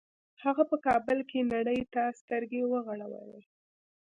هغه 0.43 0.63
په 0.71 0.77
کابل 0.87 1.19
کې 1.29 1.49
نړۍ 1.53 1.81
ته 1.93 2.03
سترګې 2.19 2.61
وغړولې 2.71 3.41